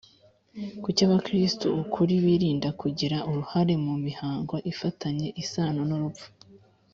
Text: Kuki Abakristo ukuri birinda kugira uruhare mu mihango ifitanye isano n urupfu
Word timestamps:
Kuki 0.83 1.01
Abakristo 1.07 1.65
ukuri 1.83 2.13
birinda 2.25 2.69
kugira 2.81 3.17
uruhare 3.29 3.73
mu 3.85 3.93
mihango 4.05 4.55
ifitanye 4.71 5.27
isano 5.43 5.81
n 5.89 5.91
urupfu 5.97 6.27